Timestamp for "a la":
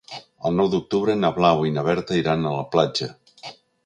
2.47-2.65